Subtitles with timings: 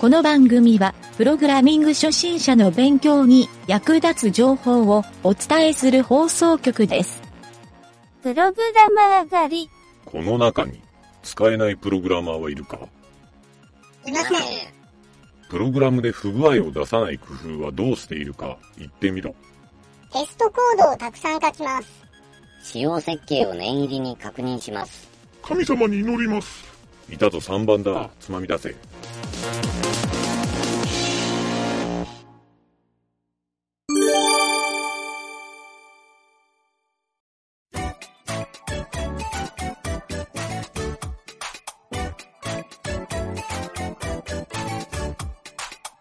[0.00, 7.20] この番組は、プログラミング初心者の勉強に役立つ情報をお伝えする放送局です。
[8.22, 9.70] プログラマー狩り。
[10.06, 10.80] この中に
[11.22, 12.78] 使えないプログラマーはいるか？
[14.06, 14.38] いません。
[15.50, 19.34] プログラムで不具合を出さない工夫はどうしているか言ってみろ。
[20.14, 21.88] テストコードをたくさん書きます。
[22.62, 25.10] 使用設計を念入りに確認します。
[25.42, 26.64] 神様に祈ります。
[27.10, 28.08] いたぞ3番だ。
[28.18, 28.74] つまみ出せ。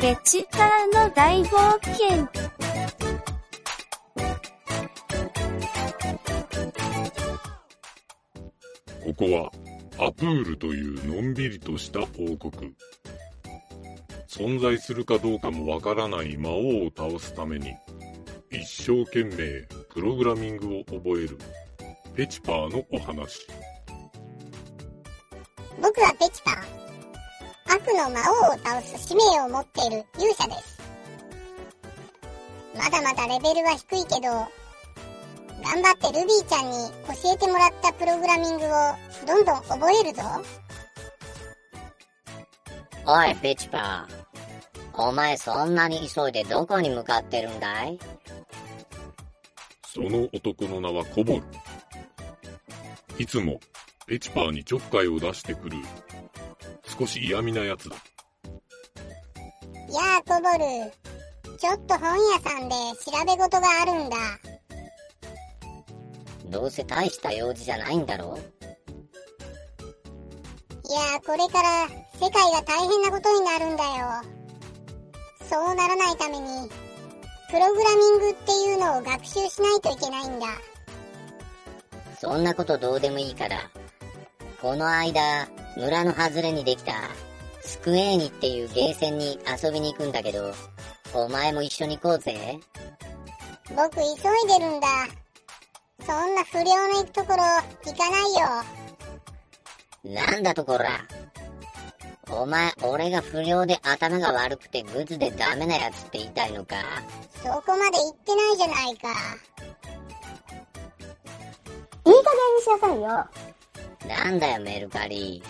[0.00, 2.26] ペチカーの大冒険。
[9.04, 9.52] ここは
[9.98, 12.74] アプールというのんびりとした王国。
[14.26, 17.74] 存在するかどうかもわからない魔王を倒すために、
[18.50, 19.36] 一生懸命
[19.92, 21.36] プログラミングを覚える
[22.14, 23.46] ペチパーのお話。
[25.82, 26.89] 僕はペチパー。
[27.80, 30.78] 悪の魔王を倒す使命を持っている勇者です。
[32.76, 34.28] まだまだレベルは低いけど、
[35.62, 36.72] 頑張ってルビーちゃんに
[37.06, 38.68] 教えてもらったプログラミングを
[39.26, 40.22] どんどん覚えるぞ。
[43.06, 44.20] おい、ペチパー。
[44.94, 47.98] お前そんなに急いでどこに向かってるんだい？
[49.86, 51.42] その男の名はコボル。
[53.18, 53.58] いつも
[54.06, 55.78] ペチパーにちょっかいを出してくる
[57.00, 57.96] 少し嫌味なやつだ。
[57.96, 58.02] や
[60.18, 60.64] あ、コボル。
[61.56, 64.18] ちょっと本屋さんで調べ事があるんだ。
[66.50, 68.36] どうせ大した用事じゃないんだろ？
[68.36, 68.40] い
[70.92, 71.88] やあ、これから
[72.20, 73.90] 世界が大変なことになるんだよ。
[75.48, 76.68] そうならないために、
[77.50, 80.48] プログラミングっていうのを学習しないといけないんだ。
[82.20, 83.70] そんなことどうでもいいから。
[84.60, 86.92] この間、村の外れにできた、
[87.62, 90.52] スクエーニっていうゲーセンに遊びに行くんだけど、
[91.14, 92.58] お前も一緒に行こうぜ。
[93.76, 94.06] 僕急い
[94.48, 94.88] でるんだ。
[96.04, 97.42] そんな不良の行くところ
[97.84, 100.22] 行かないよ。
[100.32, 101.00] なんだとこら。
[102.30, 106.76] お前、俺が不良で頭が悪くてグズでダメなやつって言いたいのか？
[107.42, 109.08] そこまで行ってないじゃないか。
[112.06, 112.16] いい加減
[112.56, 113.28] にしなさいよ。
[114.08, 115.42] なんだよ、メルカリ。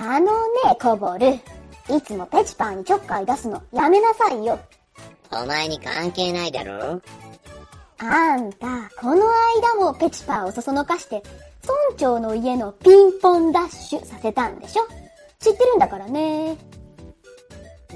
[0.00, 0.30] あのね、
[0.80, 1.34] コボル。
[1.94, 4.60] いつもペチパーにちょっかい出すのやめなさいよ。
[5.32, 7.02] お前に関係ないだろ
[7.98, 8.66] あんた、
[9.00, 9.26] この
[9.56, 11.22] 間もペチパーをそそのかして、
[11.64, 14.86] 村長の家のピンポンダッシュさせたんでしょ
[15.40, 16.56] 知ってるんだからね。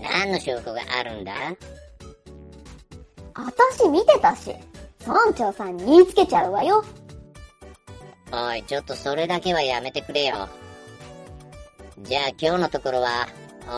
[0.00, 1.34] 何の証拠があるんだ？
[3.34, 4.54] あたし見てたし、
[5.06, 6.82] 村長さんに言いつけちゃうわよ。
[8.32, 10.48] おい、ちょっとそれだけはやめてくれよ。
[12.02, 13.28] じゃあ今日のところは、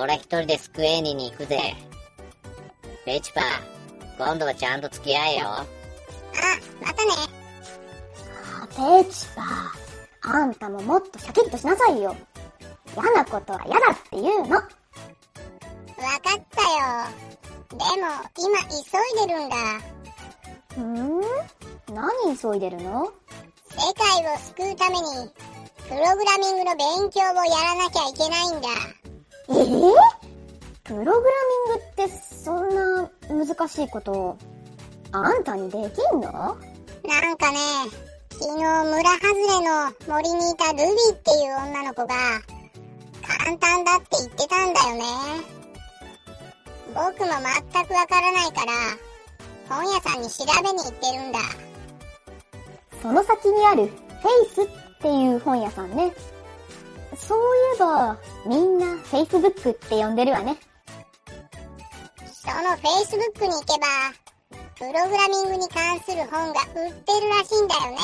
[0.03, 1.59] 俺一人でスクエーニに行くぜ。
[3.05, 3.45] ペチパー、
[4.17, 5.49] 今度はちゃんと付き合えよ。
[5.49, 5.67] あ、
[6.81, 7.11] またね。
[9.05, 12.17] ペチパー、あんたももっとシャキッとしなさいよ。
[12.95, 14.57] 嫌なことは嫌だって言うの。
[14.57, 14.69] わか
[16.37, 17.09] ったよ。
[17.71, 18.77] でも、今急
[19.25, 19.57] いでるんだ。
[20.75, 21.21] ふーん？
[21.95, 23.13] 何急いでるの？
[23.71, 25.03] 世界を救うために、
[25.89, 28.69] プログラミングの勉強をやらなきゃいけないんだ。
[29.51, 30.33] ええ
[30.85, 34.37] プログラミングってそんな難しいこと、
[35.13, 36.23] あんたにできんの？
[36.23, 36.57] な
[37.33, 37.59] んかね、
[38.31, 42.15] 昨日村外れの森にいたルビーっていう女の子が、
[43.45, 45.05] 簡単だって言ってたんだよね。
[46.95, 47.27] 僕も
[47.73, 48.73] 全くわからないから、
[49.69, 51.39] 本屋さんに調べに行ってるんだ。
[53.01, 56.15] その先にあるフェイスっていう本屋さんね。
[57.17, 57.41] そうい
[57.75, 58.17] えば、
[58.47, 60.57] みんな Facebook って呼んでるわね。
[62.33, 63.89] その Facebook に行けば、
[64.77, 67.99] プログラミングに関する本が売ってるらしいんだよね。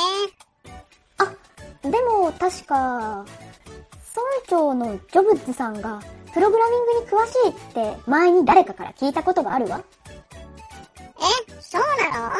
[1.18, 6.02] あ、でも確か、村長のジョブズさんが
[6.34, 9.80] プログラミングに詳しいって前に誰かから聞いたことがあるわ。
[10.18, 12.34] え、そうなの？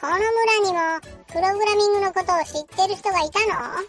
[0.00, 0.24] この村
[0.64, 3.82] にもプログラミングのことを知ってる人がいたの？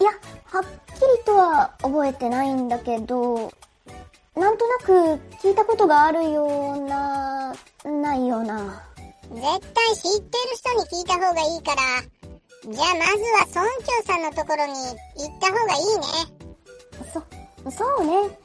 [0.00, 0.10] いや、
[0.44, 3.52] はっきりとは覚えてないんだけど、
[4.36, 4.92] なんとなく
[5.42, 8.82] 聞いたことがあるような、ないような。
[9.30, 11.82] 絶対知ってる人に聞いた方がいいから、
[12.72, 16.04] じゃあまずは村長さんのところに行った方がいいね。
[17.12, 18.38] そ、そうね。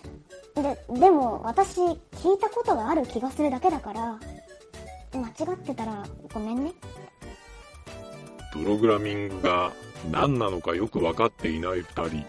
[0.55, 4.19] で、でも私聞いたことがある気がするだけだから、
[5.13, 6.73] 間違ってたらごめんね。
[8.55, 9.73] プログラミングが
[10.09, 12.25] 何なのかよく分かっていない2人。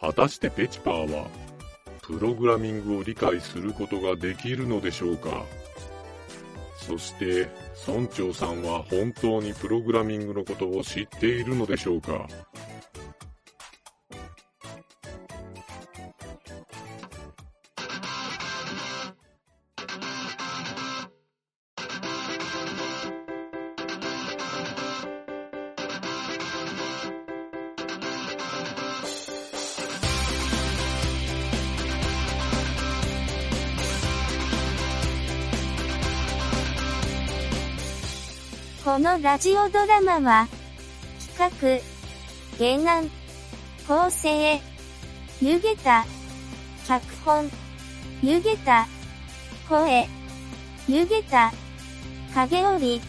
[0.00, 1.26] 果たしてペチパーは、
[2.02, 5.44] プログラミングを理解することができるのでしょうか
[6.76, 7.48] そして、
[7.86, 12.28] 村長さんは本当にプログラミングのことを知っているのでしょうか
[38.90, 40.48] このラジオドラマは、
[41.36, 41.80] 企
[42.58, 43.08] 画、原案、
[43.86, 44.60] 構成、
[45.40, 46.04] 湯桁、
[46.88, 47.48] 脚本、
[48.20, 48.88] 湯桁、
[49.68, 50.08] 声、
[50.88, 51.52] 湯桁、
[52.34, 53.00] 影織、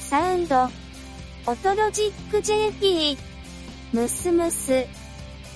[0.00, 0.64] サウンド、
[1.46, 3.16] オトロジック JP、
[3.92, 4.86] ムスムス、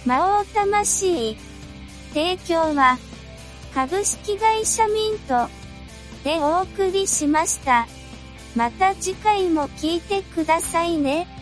[0.07, 1.37] 魔王魂、
[2.15, 2.99] 提供は、
[3.75, 5.49] 株式会社ミント、
[6.23, 7.89] でお送りしました。
[8.57, 11.40] また次回も聞いてくださいね。